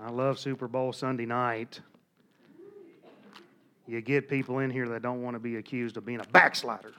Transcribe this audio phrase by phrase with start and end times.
[0.00, 1.80] I love Super Bowl Sunday night.
[3.86, 6.92] You get people in here that don't want to be accused of being a backslider.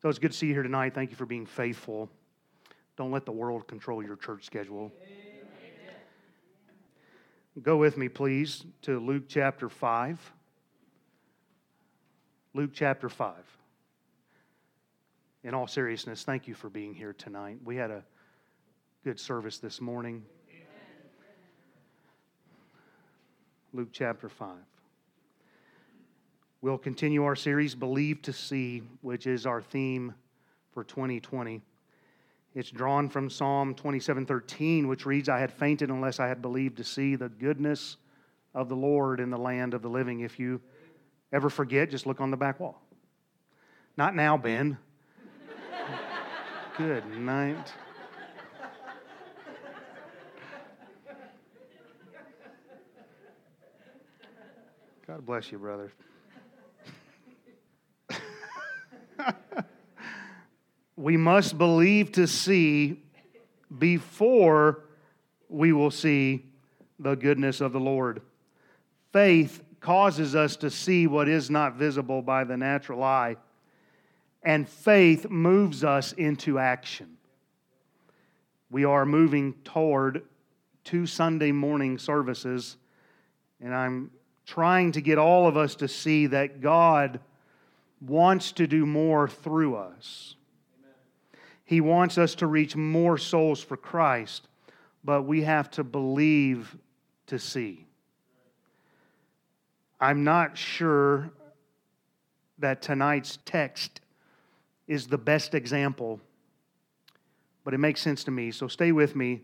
[0.00, 0.94] So it's good to see you here tonight.
[0.94, 2.08] Thank you for being faithful.
[2.96, 4.92] Don't let the world control your church schedule.
[7.62, 10.32] Go with me, please, to Luke chapter 5.
[12.54, 13.34] Luke chapter 5.
[15.44, 17.58] In all seriousness, thank you for being here tonight.
[17.64, 18.04] We had a
[19.04, 20.24] good service this morning.
[23.72, 24.56] Luke chapter 5.
[26.60, 30.14] We'll continue our series, Believe to See, which is our theme
[30.72, 31.62] for 2020.
[32.54, 36.84] It's drawn from Psalm 27:13, which reads, I had fainted unless I had believed to
[36.84, 37.98] see the goodness
[38.52, 40.20] of the Lord in the land of the living.
[40.20, 40.60] If you
[41.32, 42.82] ever forget, just look on the back wall.
[43.96, 44.76] Not now, Ben.
[46.76, 47.72] Good night.
[55.08, 55.90] God bless you, brother.
[60.96, 63.02] we must believe to see
[63.78, 64.84] before
[65.48, 66.44] we will see
[66.98, 68.20] the goodness of the Lord.
[69.10, 73.36] Faith causes us to see what is not visible by the natural eye,
[74.42, 77.16] and faith moves us into action.
[78.70, 80.24] We are moving toward
[80.84, 82.76] two Sunday morning services,
[83.62, 84.10] and I'm
[84.48, 87.20] trying to get all of us to see that God
[88.00, 90.36] wants to do more through us.
[91.66, 94.48] He wants us to reach more souls for Christ,
[95.04, 96.74] but we have to believe
[97.26, 97.84] to see.
[100.00, 101.30] I'm not sure
[102.58, 104.00] that tonight's text
[104.86, 106.20] is the best example,
[107.64, 108.50] but it makes sense to me.
[108.50, 109.42] So stay with me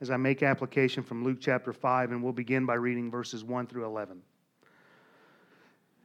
[0.00, 3.66] as I make application from Luke chapter 5, and we'll begin by reading verses 1
[3.66, 4.22] through 11.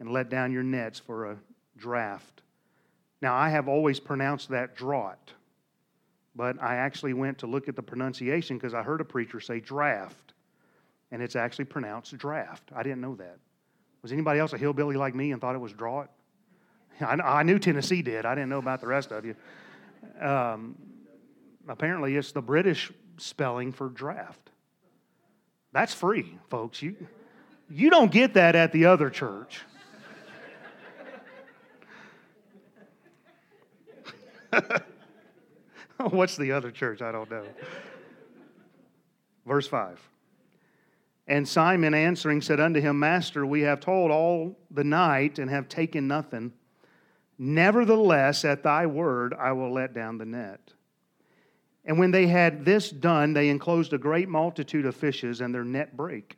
[0.00, 1.36] and let down your nets for a
[1.76, 2.42] draft.
[3.22, 5.34] Now, I have always pronounced that draught,
[6.34, 9.60] but I actually went to look at the pronunciation because I heard a preacher say
[9.60, 10.32] draft,
[11.12, 12.70] and it's actually pronounced draft.
[12.74, 13.38] I didn't know that.
[14.02, 16.10] Was anybody else a hillbilly like me and thought it was draught?
[17.00, 18.24] I, knew Tennessee did.
[18.24, 19.34] I didn't know about the rest of you.
[20.18, 20.76] Um,
[21.68, 24.50] apparently, it's the British spelling for draft.
[25.72, 26.80] That's free, folks.
[26.80, 26.96] You,
[27.68, 29.60] you don't get that at the other church.
[35.98, 37.02] What's the other church?
[37.02, 37.44] I don't know.
[39.46, 40.00] Verse 5.
[41.26, 45.68] And Simon answering said unto him, Master, we have told all the night and have
[45.68, 46.52] taken nothing.
[47.38, 50.72] Nevertheless, at thy word, I will let down the net.
[51.84, 55.64] And when they had this done, they enclosed a great multitude of fishes, and their
[55.64, 56.36] net brake.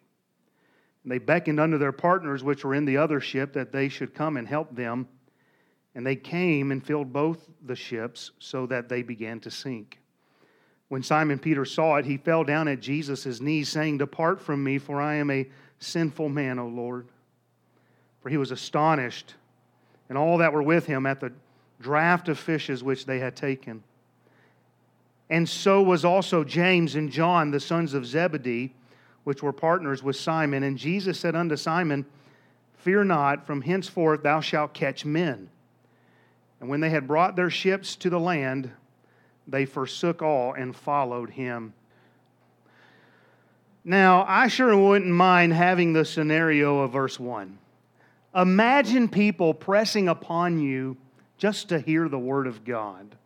[1.02, 4.14] And they beckoned unto their partners which were in the other ship that they should
[4.14, 5.08] come and help them.
[5.94, 9.98] And they came and filled both the ships so that they began to sink.
[10.88, 14.78] When Simon Peter saw it, he fell down at Jesus' knees, saying, Depart from me,
[14.78, 15.48] for I am a
[15.78, 17.08] sinful man, O Lord.
[18.20, 19.34] For he was astonished,
[20.08, 21.32] and all that were with him at the
[21.80, 23.82] draught of fishes which they had taken.
[25.30, 28.74] And so was also James and John, the sons of Zebedee,
[29.24, 30.62] which were partners with Simon.
[30.62, 32.04] And Jesus said unto Simon,
[32.74, 35.48] Fear not, from henceforth thou shalt catch men.
[36.62, 38.70] And when they had brought their ships to the land,
[39.48, 41.74] they forsook all and followed him.
[43.84, 47.58] Now, I sure wouldn't mind having the scenario of verse 1.
[48.36, 50.96] Imagine people pressing upon you
[51.36, 53.16] just to hear the word of God.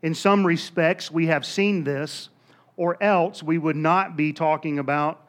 [0.00, 2.30] In some respects, we have seen this,
[2.78, 5.20] or else we would not be talking about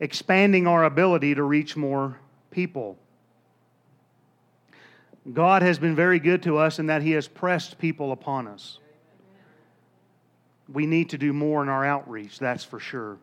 [0.00, 2.18] expanding our ability to reach more
[2.50, 2.98] people.
[5.30, 8.78] God has been very good to us in that He has pressed people upon us.
[10.68, 13.18] We need to do more in our outreach, that's for sure.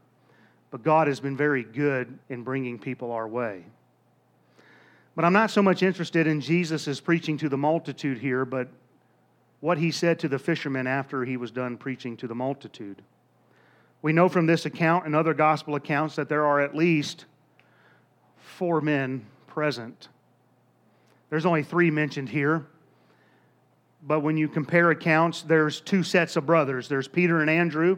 [0.72, 3.66] But God has been very good in bringing people our way.
[5.16, 8.70] But I'm not so much interested in Jesus' preaching to the multitude here, but
[9.60, 13.02] what he said to the fishermen after he was done preaching to the multitude.
[14.02, 17.26] We know from this account and other gospel accounts that there are at least
[18.38, 20.08] four men present.
[21.30, 22.66] There's only three mentioned here.
[24.02, 27.98] But when you compare accounts, there's two sets of brothers there's Peter and Andrew,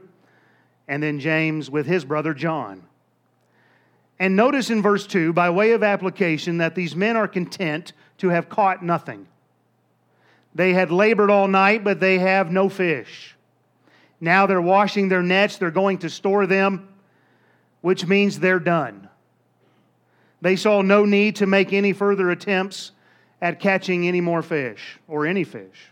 [0.88, 2.84] and then James with his brother John.
[4.20, 8.30] And notice in verse 2, by way of application, that these men are content to
[8.30, 9.28] have caught nothing.
[10.54, 13.36] They had labored all night, but they have no fish.
[14.20, 16.90] Now they're washing their nets, they're going to store them,
[17.82, 19.10] which means they're done.
[20.42, 22.92] They saw no need to make any further attempts
[23.42, 25.92] at catching any more fish or any fish.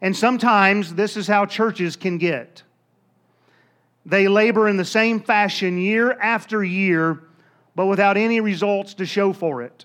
[0.00, 2.62] And sometimes this is how churches can get.
[4.04, 7.20] They labor in the same fashion year after year,
[7.76, 9.84] but without any results to show for it.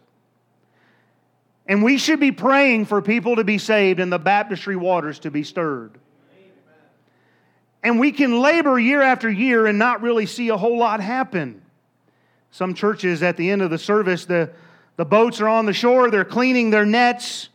[1.67, 5.31] And we should be praying for people to be saved and the baptistry waters to
[5.31, 5.99] be stirred.
[7.83, 11.61] And we can labor year after year and not really see a whole lot happen.
[12.49, 14.49] Some churches at the end of the service, the,
[14.97, 17.49] the boats are on the shore, they're cleaning their nets,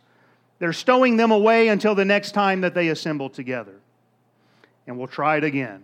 [0.59, 3.75] they're stowing them away until the next time that they assemble together.
[4.87, 5.83] And we'll try it again.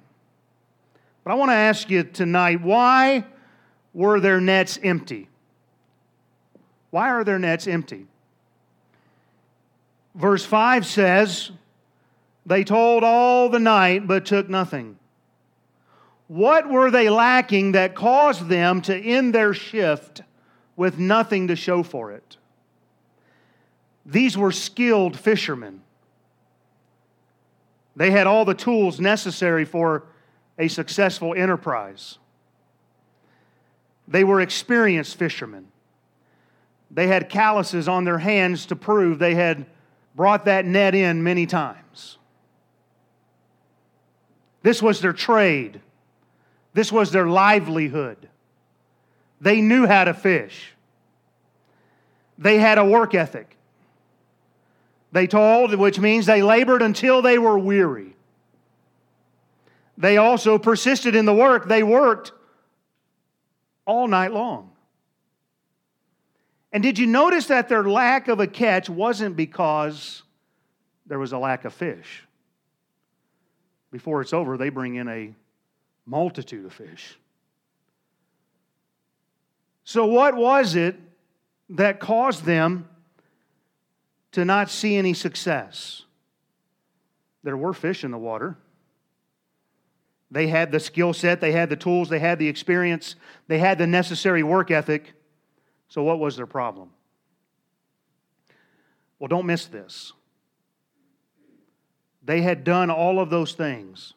[1.23, 3.25] But I want to ask you tonight why
[3.93, 5.27] were their nets empty?
[6.91, 8.07] Why are their nets empty?
[10.15, 11.51] Verse 5 says,
[12.45, 14.97] They told all the night, but took nothing.
[16.27, 20.21] What were they lacking that caused them to end their shift
[20.79, 22.37] with nothing to show for it?
[24.05, 25.81] These were skilled fishermen.
[27.97, 30.05] They had all the tools necessary for
[30.57, 32.17] a successful enterprise.
[34.07, 35.67] They were experienced fishermen.
[36.89, 39.65] They had calluses on their hands to prove they had
[40.15, 42.19] brought that net in many times.
[44.63, 45.81] This was their trade,
[46.73, 48.29] this was their livelihood.
[49.41, 50.73] They knew how to fish,
[52.37, 53.55] they had a work ethic.
[55.11, 58.15] They told, which means they labored until they were weary.
[59.97, 61.67] They also persisted in the work.
[61.67, 62.31] They worked
[63.85, 64.69] all night long.
[66.71, 70.21] And did you notice that their lack of a catch wasn't because
[71.07, 72.23] there was a lack of fish?
[73.91, 75.33] Before it's over, they bring in a
[76.05, 77.17] multitude of fish.
[79.89, 80.99] So, what was it
[81.69, 82.87] that caused them
[84.33, 86.03] to not see any success?
[87.41, 88.55] There were fish in the water.
[90.29, 93.15] They had the skill set, they had the tools, they had the experience,
[93.47, 95.13] they had the necessary work ethic.
[95.87, 96.91] So, what was their problem?
[99.17, 100.13] Well, don't miss this.
[102.23, 104.13] They had done all of those things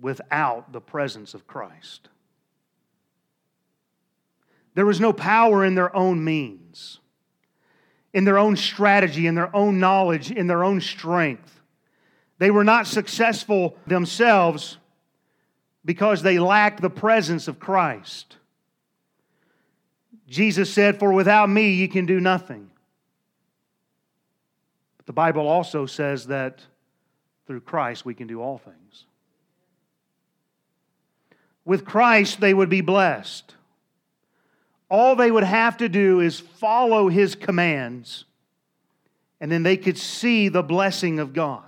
[0.00, 2.08] without the presence of Christ.
[4.76, 7.00] There was no power in their own means,
[8.12, 11.62] in their own strategy, in their own knowledge, in their own strength.
[12.36, 14.76] They were not successful themselves
[15.82, 18.36] because they lacked the presence of Christ.
[20.28, 22.70] Jesus said, For without me you can do nothing.
[24.98, 26.60] But the Bible also says that
[27.46, 29.06] through Christ we can do all things.
[31.64, 33.54] With Christ, they would be blessed.
[34.88, 38.24] All they would have to do is follow his commands,
[39.40, 41.62] and then they could see the blessing of God.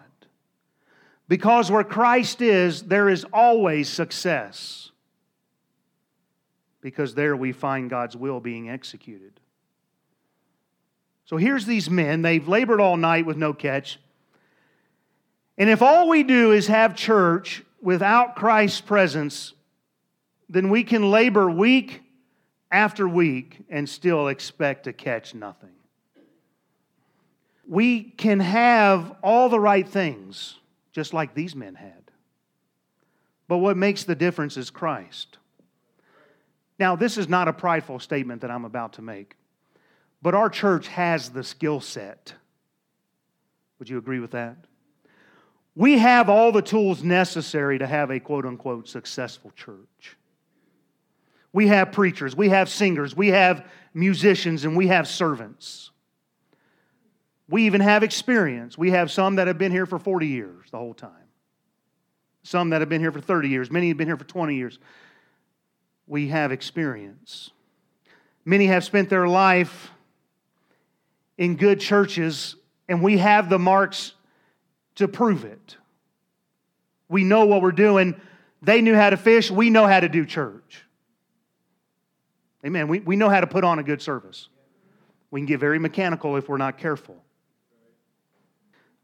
[1.27, 4.91] Because where Christ is, there is always success.
[6.81, 9.39] Because there we find God's will being executed.
[11.27, 12.23] So here's these men.
[12.23, 13.99] They've labored all night with no catch.
[15.59, 19.53] And if all we do is have church without Christ's presence,
[20.49, 22.01] then we can labor week
[22.71, 25.71] after week and still expect to catch nothing.
[27.67, 30.57] We can have all the right things
[30.93, 31.93] just like these men had.
[33.47, 35.39] But what makes the difference is Christ.
[36.79, 39.37] Now, this is not a prideful statement that I'm about to make,
[40.23, 42.35] but our church has the skill set.
[43.79, 44.57] Would you agree with that?
[45.75, 50.17] We have all the tools necessary to have a quote unquote successful church.
[51.53, 55.91] We have preachers, we have singers, we have musicians, and we have servants.
[57.49, 58.77] We even have experience.
[58.77, 61.11] We have some that have been here for 40 years the whole time,
[62.43, 64.79] some that have been here for 30 years, many have been here for 20 years.
[66.07, 67.51] We have experience.
[68.45, 69.91] Many have spent their life
[71.37, 72.57] in good churches,
[72.89, 74.13] and we have the marks
[74.97, 75.77] to prove it.
[77.09, 78.21] We know what we're doing.
[78.61, 79.51] They knew how to fish.
[79.51, 80.85] We know how to do church.
[82.65, 82.89] Amen.
[82.89, 84.49] We, we know how to put on a good service.
[85.31, 87.17] We can get very mechanical if we're not careful.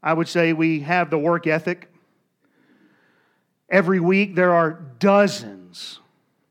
[0.03, 1.91] I would say we have the work ethic.
[3.69, 5.99] Every week there are dozens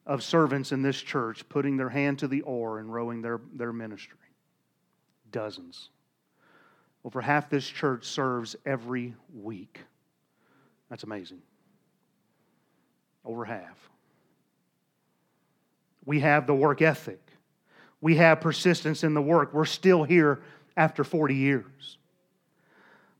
[0.06, 3.72] of servants in this church putting their hand to the oar and rowing their, their
[3.72, 4.18] ministry.
[5.30, 5.90] Dozens.
[7.04, 9.80] Over half this church serves every week.
[10.90, 11.42] That's amazing.
[13.24, 13.90] Over half.
[16.06, 17.20] We have the work ethic.
[18.00, 19.54] We have persistence in the work.
[19.54, 20.40] We're still here
[20.76, 21.98] after 40 years.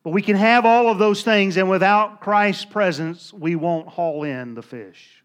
[0.03, 4.23] But we can have all of those things, and without Christ's presence, we won't haul
[4.25, 5.25] in the fish.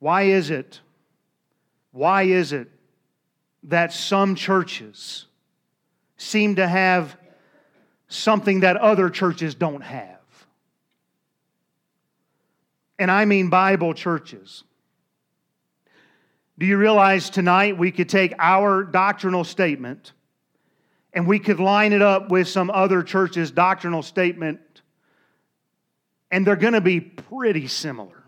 [0.00, 0.80] Why is it?
[1.92, 2.68] Why is it
[3.64, 5.26] that some churches
[6.16, 7.16] seem to have
[8.08, 10.18] something that other churches don't have?
[12.98, 14.64] And I mean Bible churches.
[16.60, 20.12] Do you realize tonight we could take our doctrinal statement
[21.14, 24.60] and we could line it up with some other church's doctrinal statement,
[26.30, 28.24] and they're going to be pretty similar.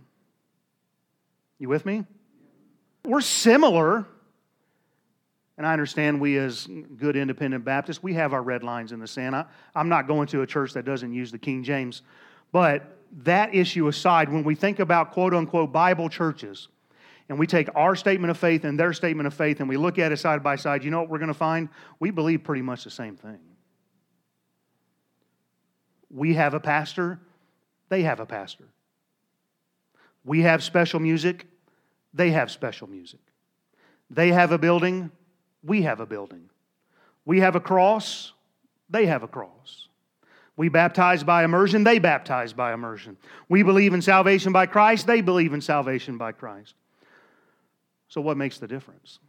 [1.58, 2.06] You with me?
[3.04, 4.06] We're similar.
[5.58, 9.06] And I understand we, as good independent Baptists, we have our red lines in the
[9.06, 9.36] sand.
[9.36, 12.00] I, am not going to a church that doesn't use the King James.
[12.50, 16.68] But that issue aside, when we think about quote unquote Bible churches,
[17.28, 19.98] and we take our statement of faith and their statement of faith and we look
[19.98, 21.68] at it side by side, you know what we're going to find?
[22.00, 23.38] We believe pretty much the same thing.
[26.10, 27.20] We have a pastor,
[27.88, 28.68] they have a pastor.
[30.24, 31.46] We have special music,
[32.14, 33.20] they have special music.
[34.10, 35.10] They have a building,
[35.64, 36.50] we have a building.
[37.24, 38.32] We have a cross,
[38.90, 39.88] they have a cross.
[40.56, 43.16] We baptize by immersion, they baptize by immersion.
[43.48, 46.74] We believe in salvation by Christ, they believe in salvation by Christ.
[48.12, 49.20] So, what makes the difference?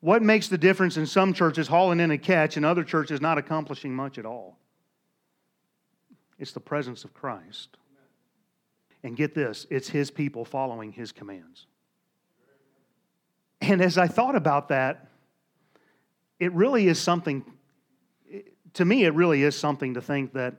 [0.00, 3.36] What makes the difference in some churches hauling in a catch and other churches not
[3.36, 4.58] accomplishing much at all?
[6.38, 7.76] It's the presence of Christ.
[9.02, 11.66] And get this it's His people following His commands.
[13.60, 15.08] And as I thought about that,
[16.40, 17.44] it really is something,
[18.72, 20.54] to me, it really is something to think that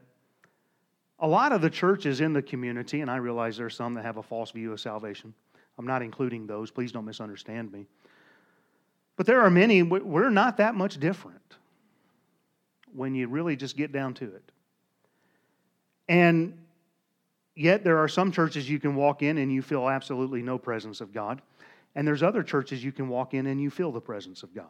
[1.18, 4.06] a lot of the churches in the community, and I realize there are some that
[4.06, 5.34] have a false view of salvation
[5.80, 6.70] I'm not including those.
[6.70, 7.88] Please don't misunderstand me.
[9.16, 11.40] But there are many, we're not that much different
[12.94, 14.52] when you really just get down to it.
[16.10, 16.58] And
[17.56, 21.00] yet, there are some churches you can walk in and you feel absolutely no presence
[21.00, 21.42] of God.
[21.96, 24.66] And there's other churches you can walk in and you feel the presence of God.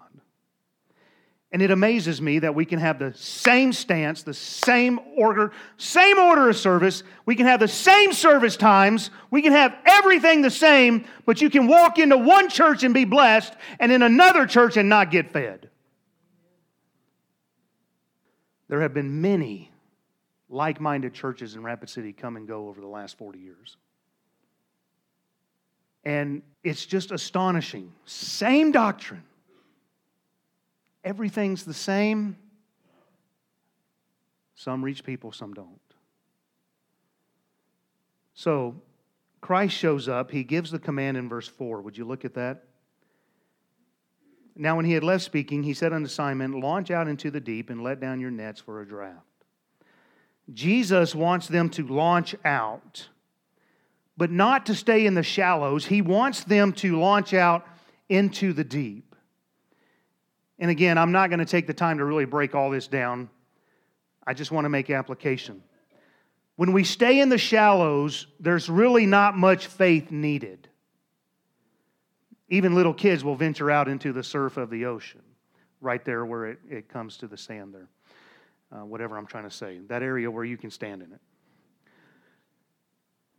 [1.52, 6.20] And it amazes me that we can have the same stance, the same order, same
[6.20, 7.02] order of service.
[7.26, 9.10] We can have the same service times.
[9.32, 13.06] We can have everything the same, but you can walk into one church and be
[13.06, 15.70] blessed and in another church and not get fed.
[18.68, 19.72] There have been many
[20.50, 23.76] like minded churches in Rapid City come and go over the last 40 years.
[26.04, 27.92] And it's just astonishing.
[28.06, 29.24] Same doctrine
[31.04, 32.38] everything's the same.
[34.56, 35.80] Some reach people, some don't.
[38.34, 38.76] So,
[39.42, 40.32] Christ shows up.
[40.32, 41.82] He gives the command in verse 4.
[41.82, 42.64] Would you look at that?
[44.56, 47.70] Now, when he had left speaking, he said unto Simon, Launch out into the deep
[47.70, 49.24] and let down your nets for a draught.
[50.54, 53.08] Jesus wants them to launch out,
[54.18, 55.86] but not to stay in the shallows.
[55.86, 57.66] He wants them to launch out
[58.10, 59.09] into the deep.
[60.60, 63.30] And again, I'm not going to take the time to really break all this down.
[64.28, 65.64] I just want to make application.
[66.58, 70.68] When we stay in the shallows, there's really not much faith needed.
[72.50, 75.22] Even little kids will venture out into the surf of the ocean,
[75.80, 77.88] right there where it, it comes to the sand there.
[78.72, 81.22] Uh, whatever I'm trying to say, that area where you can stand in it.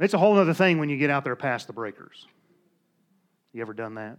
[0.01, 2.27] It's a whole other thing when you get out there past the breakers.
[3.53, 4.19] You ever done that?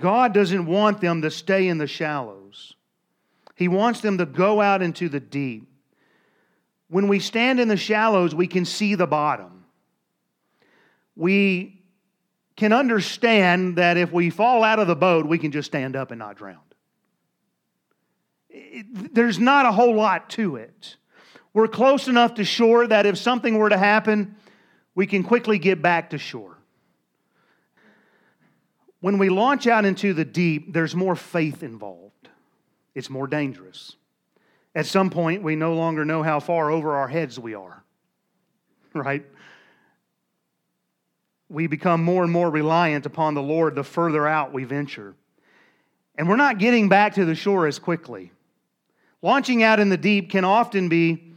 [0.00, 2.74] God doesn't want them to stay in the shallows.
[3.54, 5.68] He wants them to go out into the deep.
[6.88, 9.64] When we stand in the shallows, we can see the bottom.
[11.14, 11.82] We
[12.56, 16.10] can understand that if we fall out of the boat, we can just stand up
[16.10, 16.60] and not drown.
[19.12, 20.96] there's not a whole lot to it.
[21.52, 24.36] We're close enough to shore that if something were to happen,
[24.94, 26.55] we can quickly get back to shore.
[29.00, 32.28] When we launch out into the deep, there's more faith involved,
[32.94, 33.96] it's more dangerous.
[34.74, 37.82] At some point, we no longer know how far over our heads we are,
[38.94, 39.24] right?
[41.48, 45.14] We become more and more reliant upon the Lord the further out we venture.
[46.16, 48.32] And we're not getting back to the shore as quickly.
[49.22, 51.32] Launching out in the deep can often be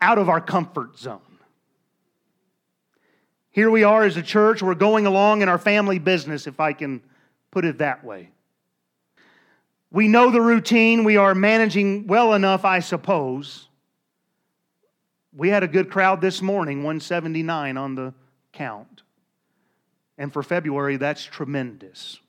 [0.00, 1.20] out of our comfort zone.
[3.56, 6.74] Here we are as a church, we're going along in our family business, if I
[6.74, 7.00] can
[7.50, 8.28] put it that way.
[9.90, 13.66] We know the routine, we are managing well enough, I suppose.
[15.34, 18.12] We had a good crowd this morning, 179 on the
[18.52, 19.00] count.
[20.18, 22.20] And for February, that's tremendous.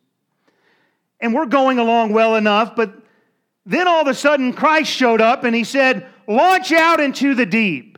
[1.20, 2.94] And we're going along well enough, but
[3.66, 7.46] then all of a sudden Christ showed up and he said, Launch out into the
[7.46, 7.97] deep.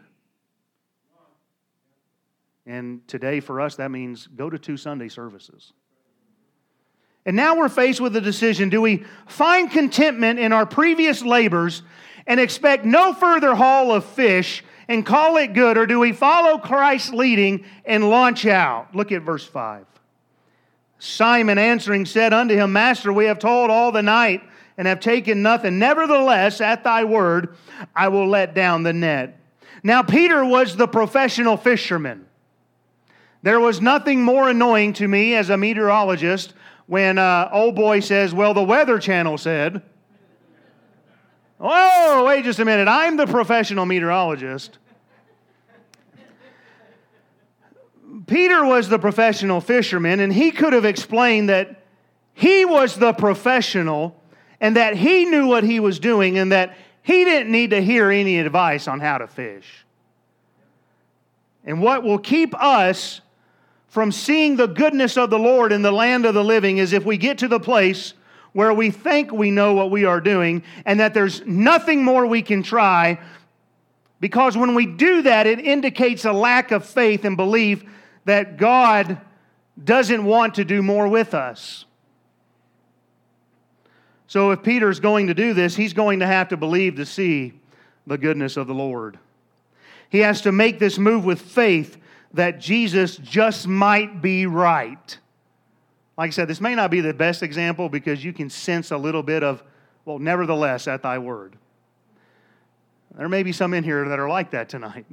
[2.69, 5.73] And today for us, that means go to two Sunday services.
[7.25, 11.81] And now we're faced with a decision do we find contentment in our previous labors
[12.27, 16.59] and expect no further haul of fish and call it good, or do we follow
[16.59, 18.95] Christ's leading and launch out?
[18.95, 19.87] Look at verse 5.
[20.99, 24.43] Simon answering said unto him, Master, we have toiled all the night
[24.77, 25.79] and have taken nothing.
[25.79, 27.55] Nevertheless, at thy word,
[27.95, 29.39] I will let down the net.
[29.81, 32.27] Now, Peter was the professional fisherman.
[33.41, 36.53] There was nothing more annoying to me as a meteorologist
[36.87, 39.81] when uh, old boy says, Well, the Weather Channel said.
[41.59, 42.87] Oh, wait just a minute.
[42.87, 44.77] I'm the professional meteorologist.
[48.27, 51.83] Peter was the professional fisherman, and he could have explained that
[52.33, 54.21] he was the professional
[54.61, 58.09] and that he knew what he was doing and that he didn't need to hear
[58.09, 59.85] any advice on how to fish.
[61.65, 63.21] And what will keep us
[63.89, 67.03] from seeing the goodness of the Lord in the land of the living is if
[67.03, 68.13] we get to the place
[68.53, 72.41] where we think we know what we are doing and that there's nothing more we
[72.41, 73.19] can try.
[74.19, 77.83] Because when we do that, it indicates a lack of faith and belief
[78.25, 79.19] that God
[79.81, 81.85] doesn't want to do more with us.
[84.27, 87.53] So if Peter's going to do this, he's going to have to believe to see
[88.05, 89.17] the goodness of the Lord.
[90.09, 91.97] He has to make this move with faith
[92.33, 95.17] that Jesus just might be right.
[96.17, 98.97] Like I said, this may not be the best example because you can sense a
[98.97, 99.63] little bit of,
[100.05, 101.55] well, nevertheless, at thy word.
[103.17, 105.05] There may be some in here that are like that tonight.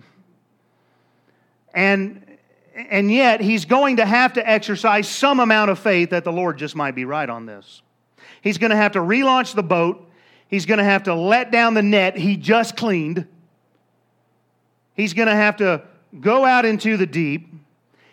[1.72, 2.38] And,
[2.74, 6.58] and yet, he's going to have to exercise some amount of faith that the Lord
[6.58, 7.82] just might be right on this.
[8.42, 10.08] He's going to have to relaunch the boat.
[10.48, 13.26] He's going to have to let down the net he just cleaned.
[14.94, 15.82] He's going to have to
[16.20, 17.48] go out into the deep.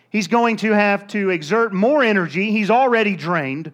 [0.10, 2.52] He's going to have to exert more energy.
[2.52, 3.72] He's already drained.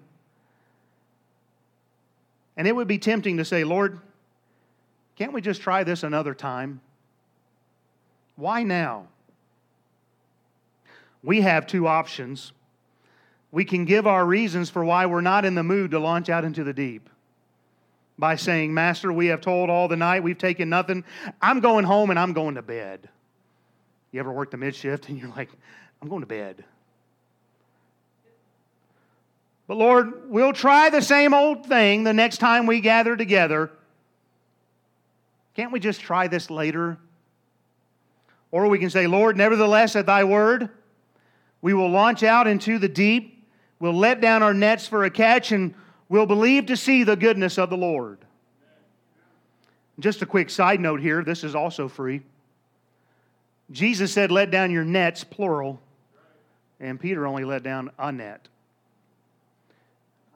[2.55, 3.99] And it would be tempting to say, Lord,
[5.15, 6.81] can't we just try this another time?
[8.35, 9.07] Why now?
[11.23, 12.53] We have two options.
[13.51, 16.45] We can give our reasons for why we're not in the mood to launch out
[16.45, 17.09] into the deep
[18.17, 21.03] by saying, Master, we have told all the night, we've taken nothing.
[21.41, 23.09] I'm going home and I'm going to bed.
[24.11, 25.49] You ever worked a mid shift and you're like,
[26.01, 26.63] I'm going to bed?
[29.67, 33.69] But Lord, we'll try the same old thing the next time we gather together.
[35.55, 36.97] Can't we just try this later?
[38.51, 40.69] Or we can say, Lord, nevertheless, at thy word,
[41.61, 43.47] we will launch out into the deep.
[43.79, 45.75] We'll let down our nets for a catch and
[46.07, 48.17] we'll believe to see the goodness of the Lord.
[49.99, 52.21] Just a quick side note here this is also free.
[53.71, 55.79] Jesus said, Let down your nets, plural,
[56.79, 58.47] and Peter only let down a net.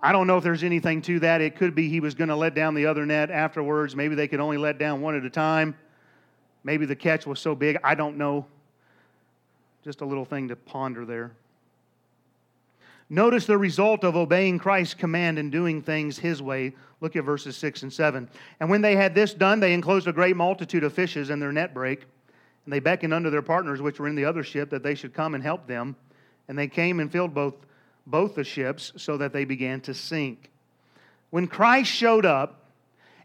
[0.02, 1.40] I don't know if there's anything to that.
[1.40, 3.96] It could be he was going to let down the other net afterwards.
[3.96, 5.76] Maybe they could only let down one at a time.
[6.66, 7.78] Maybe the catch was so big.
[7.84, 8.46] I don't know.
[9.82, 11.32] Just a little thing to ponder there.
[13.10, 16.74] Notice the result of obeying Christ's command and doing things his way.
[17.00, 18.30] Look at verses 6 and 7.
[18.60, 21.52] And when they had this done, they enclosed a great multitude of fishes, and their
[21.52, 22.06] net brake.
[22.66, 25.14] And they beckoned unto their partners which were in the other ship that they should
[25.14, 25.96] come and help them.
[26.48, 27.56] And they came and filled both,
[28.08, 30.50] both the ships so that they began to sink.
[31.30, 32.60] When Christ showed up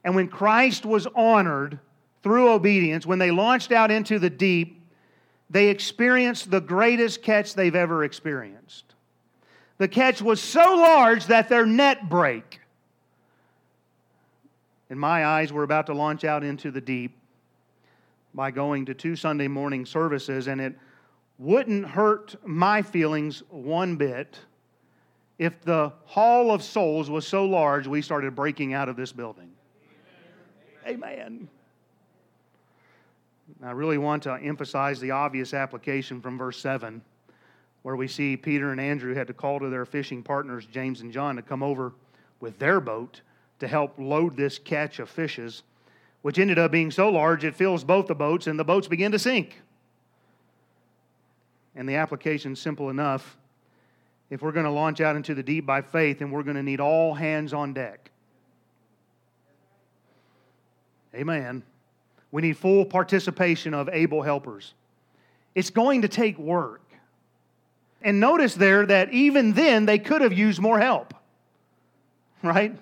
[0.05, 1.79] and when Christ was honored
[2.22, 4.81] through obedience, when they launched out into the deep,
[5.51, 8.85] they experienced the greatest catch they've ever experienced.
[9.79, 12.61] The catch was so large that their net break.
[14.90, 17.17] In my eyes, we're about to launch out into the deep
[18.38, 20.72] by going to two Sunday morning services, and it
[21.40, 24.38] wouldn't hurt my feelings one bit
[25.40, 29.51] if the haul of souls was so large we started breaking out of this building.
[30.87, 31.48] Amen.
[33.61, 37.03] I really want to emphasize the obvious application from verse 7,
[37.83, 41.12] where we see Peter and Andrew had to call to their fishing partners, James and
[41.12, 41.92] John, to come over
[42.38, 43.20] with their boat
[43.59, 45.64] to help load this catch of fishes,
[46.22, 49.12] which ended up being so large it fills both the boats and the boats begin
[49.12, 49.61] to sink.
[51.74, 53.37] And the application is simple enough.
[54.31, 56.62] If we're going to launch out into the deep by faith, then we're going to
[56.62, 58.11] need all hands on deck.
[61.14, 61.62] Amen.
[62.31, 64.74] We need full participation of able helpers.
[65.54, 66.83] It's going to take work.
[68.02, 71.14] And notice there that even then they could have used more help.
[72.42, 72.76] Right?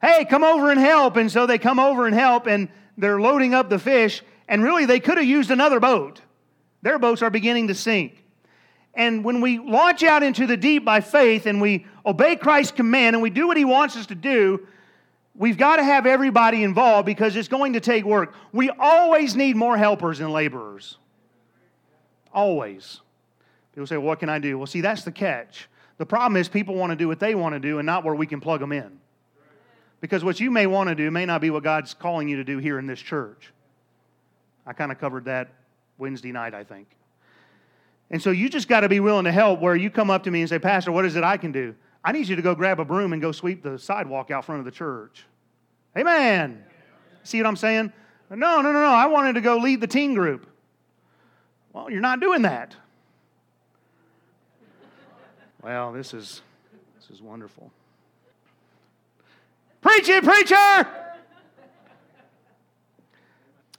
[0.00, 1.16] Hey, come over and help.
[1.16, 4.22] And so they come over and help and they're loading up the fish.
[4.48, 6.20] And really, they could have used another boat.
[6.82, 8.24] Their boats are beginning to sink.
[8.94, 13.14] And when we launch out into the deep by faith and we obey Christ's command
[13.14, 14.66] and we do what He wants us to do,
[15.34, 18.34] we've got to have everybody involved because it's going to take work.
[18.52, 20.96] We always need more helpers and laborers.
[22.32, 23.00] Always.
[23.74, 24.58] People say, well, What can I do?
[24.58, 25.68] Well, see, that's the catch.
[25.98, 28.14] The problem is people want to do what they want to do and not where
[28.14, 28.98] we can plug them in.
[30.00, 32.44] Because what you may want to do may not be what God's calling you to
[32.44, 33.52] do here in this church.
[34.66, 35.48] I kind of covered that
[35.98, 36.88] Wednesday night, I think.
[38.10, 40.30] And so you just got to be willing to help where you come up to
[40.30, 41.74] me and say, Pastor, what is it I can do?
[42.04, 44.60] I need you to go grab a broom and go sweep the sidewalk out front
[44.60, 45.24] of the church.
[45.96, 46.64] Amen.
[47.24, 47.92] See what I'm saying?
[48.30, 48.86] No, no, no, no.
[48.86, 50.46] I wanted to go lead the teen group.
[51.72, 52.74] Well, you're not doing that.
[55.62, 56.40] Well, this is
[57.00, 57.70] this is wonderful.
[59.80, 60.86] Preach it, preacher!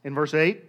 [0.04, 0.64] In verse 8,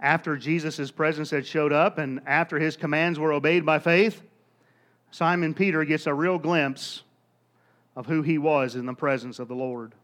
[0.00, 4.22] after Jesus' presence had showed up and after his commands were obeyed by faith,
[5.10, 7.02] Simon Peter gets a real glimpse
[7.94, 9.94] of who he was in the presence of the Lord.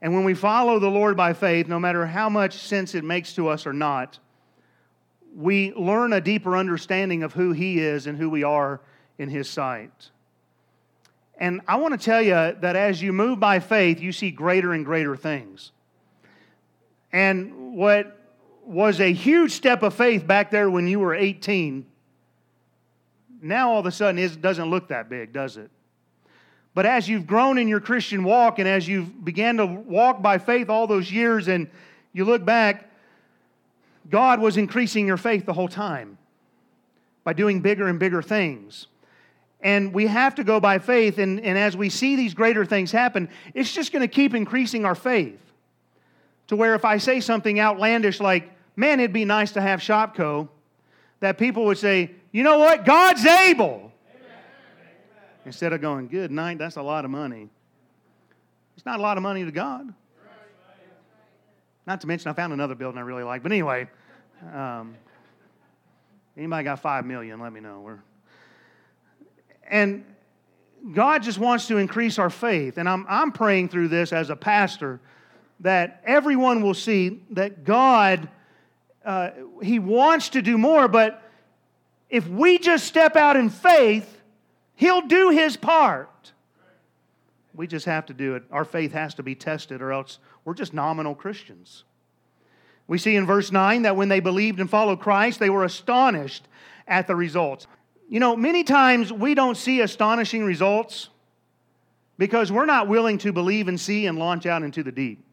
[0.00, 3.34] And when we follow the Lord by faith, no matter how much sense it makes
[3.34, 4.18] to us or not,
[5.36, 8.80] we learn a deeper understanding of who he is and who we are
[9.18, 10.10] in his sight.
[11.38, 14.72] And I want to tell you that as you move by faith, you see greater
[14.72, 15.72] and greater things.
[17.12, 18.18] And what
[18.64, 21.86] was a huge step of faith back there when you were 18
[23.42, 25.70] now all of a sudden it doesn't look that big, does it?
[26.74, 30.38] But as you've grown in your Christian walk and as you've began to walk by
[30.38, 31.68] faith all those years and
[32.14, 32.88] you look back,
[34.08, 36.16] God was increasing your faith the whole time
[37.24, 38.86] by doing bigger and bigger things.
[39.62, 42.90] And we have to go by faith, and, and as we see these greater things
[42.90, 45.40] happen, it's just going to keep increasing our faith.
[46.48, 50.48] To where if I say something outlandish like, man, it'd be nice to have Shopko,
[51.20, 52.84] that people would say, you know what?
[52.84, 53.92] God's able.
[55.44, 57.48] Instead of going, good night, that's a lot of money.
[58.76, 59.94] It's not a lot of money to God.
[61.86, 63.42] Not to mention, I found another building I really like.
[63.42, 63.88] But anyway,
[64.52, 64.96] um,
[66.36, 67.40] anybody got five million?
[67.40, 67.80] Let me know.
[67.80, 67.98] We're,
[69.68, 70.04] and
[70.92, 72.78] God just wants to increase our faith.
[72.78, 75.00] And I'm, I'm praying through this as a pastor
[75.60, 78.28] that everyone will see that God,
[79.04, 79.30] uh,
[79.62, 81.22] He wants to do more, but
[82.10, 84.20] if we just step out in faith,
[84.74, 86.32] He'll do His part.
[87.54, 88.44] We just have to do it.
[88.50, 91.84] Our faith has to be tested, or else we're just nominal Christians.
[92.88, 96.48] We see in verse 9 that when they believed and followed Christ, they were astonished
[96.88, 97.66] at the results.
[98.12, 101.08] You know, many times we don't see astonishing results
[102.18, 105.24] because we're not willing to believe and see and launch out into the deep.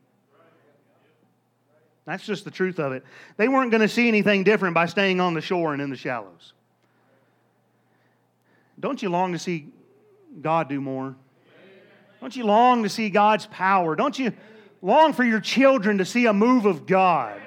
[2.06, 3.04] That's just the truth of it.
[3.36, 5.98] They weren't going to see anything different by staying on the shore and in the
[5.98, 6.54] shallows.
[8.80, 9.68] Don't you long to see
[10.42, 11.18] God do more?
[12.22, 13.98] Don't you long to see God's power?
[13.98, 14.32] Don't you
[14.82, 17.42] long for your children to see a move of God?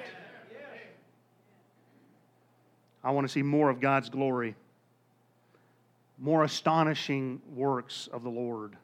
[3.03, 4.55] I want to see more of God's glory,
[6.17, 8.75] more astonishing works of the Lord.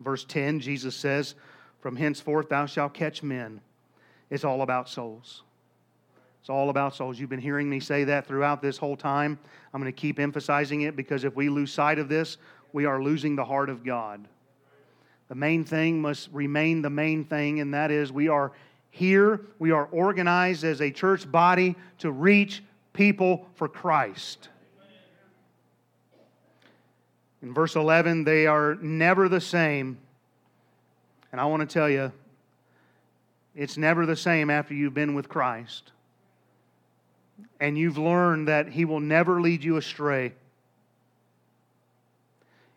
[0.00, 1.34] Verse 10, Jesus says,
[1.80, 3.60] From henceforth thou shalt catch men.
[4.30, 5.42] It's all about souls.
[6.40, 7.18] It's all about souls.
[7.18, 9.38] You've been hearing me say that throughout this whole time.
[9.74, 12.38] I'm going to keep emphasizing it because if we lose sight of this,
[12.72, 14.26] we are losing the heart of God.
[15.28, 18.52] The main thing must remain the main thing, and that is we are
[18.90, 24.48] here, we are organized as a church body to reach people for Christ.
[27.42, 29.98] In verse 11, they are never the same.
[31.32, 32.12] And I want to tell you,
[33.54, 35.92] it's never the same after you've been with Christ
[37.58, 40.32] and you've learned that He will never lead you astray,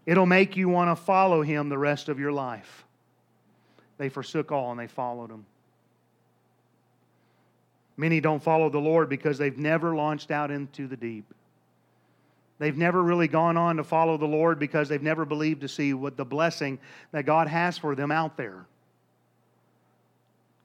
[0.06, 2.84] it'll make you want to follow Him the rest of your life.
[3.97, 5.45] they forsook all and they followed him.
[7.95, 11.32] Many don't follow the Lord because they've never launched out into the deep.
[12.60, 15.94] They've never really gone on to follow the Lord because they've never believed to see
[15.94, 16.80] what the blessing
[17.12, 18.66] that God has for them out there.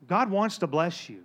[0.06, 1.22] God wants to bless you.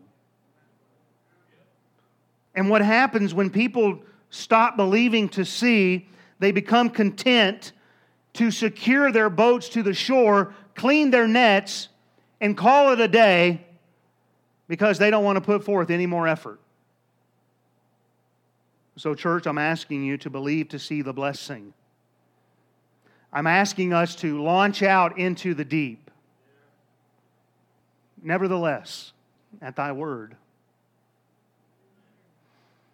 [2.56, 4.00] And what happens when people
[4.30, 6.08] stop believing to see,
[6.40, 7.72] they become content
[8.34, 11.90] to secure their boats to the shore, clean their nets,
[12.42, 13.66] and call it a day
[14.68, 16.60] because they don't want to put forth any more effort.
[18.96, 21.74] So, church, I'm asking you to believe to see the blessing.
[23.32, 26.12] I'm asking us to launch out into the deep.
[28.22, 29.12] Nevertheless,
[29.62, 30.36] at thy word,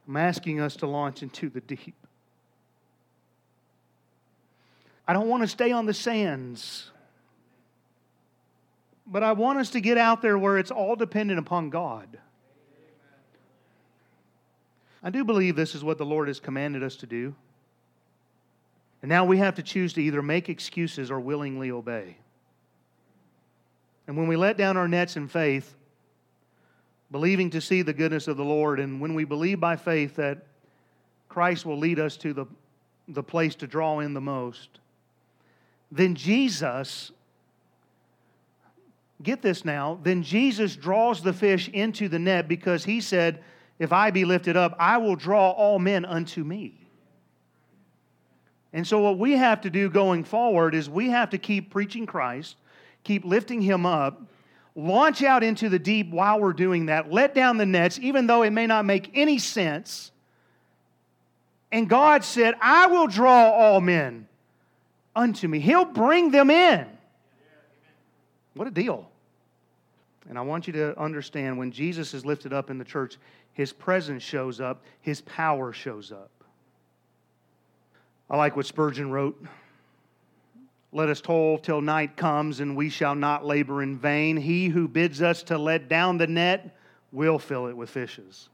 [0.07, 1.95] I'm asking us to launch into the deep.
[5.07, 6.89] I don't want to stay on the sands,
[9.05, 12.19] but I want us to get out there where it's all dependent upon God.
[15.01, 17.33] I do believe this is what the Lord has commanded us to do.
[19.01, 22.17] And now we have to choose to either make excuses or willingly obey.
[24.07, 25.75] And when we let down our nets in faith,
[27.11, 30.45] believing to see the goodness of the Lord, and when we believe by faith that
[31.29, 32.45] Christ will lead us to the,
[33.07, 34.79] the place to draw in the most,
[35.91, 37.11] then Jesus,
[39.23, 43.43] get this now, then Jesus draws the fish into the net because he said,
[43.79, 46.75] If I be lifted up, I will draw all men unto me.
[48.71, 52.05] And so, what we have to do going forward is we have to keep preaching
[52.05, 52.55] Christ,
[53.03, 54.21] keep lifting him up,
[54.75, 58.43] launch out into the deep while we're doing that, let down the nets, even though
[58.43, 60.11] it may not make any sense.
[61.71, 64.27] And God said, I will draw all men
[65.15, 65.59] unto me.
[65.59, 66.85] He'll bring them in.
[68.53, 69.09] What a deal.
[70.27, 73.17] And I want you to understand when Jesus is lifted up in the church,
[73.53, 76.31] his presence shows up, his power shows up.
[78.29, 79.43] I like what Spurgeon wrote.
[80.91, 84.37] Let us toil till night comes, and we shall not labor in vain.
[84.37, 86.75] He who bids us to let down the net
[87.11, 88.49] will fill it with fishes.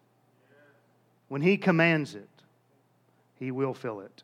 [1.28, 2.30] When he commands it,
[3.40, 4.24] he will fill it.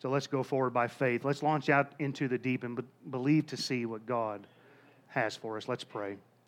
[0.00, 1.24] So let's go forward by faith.
[1.24, 4.46] Let's launch out into the deep and be- believe to see what God
[5.08, 5.68] has for us.
[5.68, 6.16] Let's pray.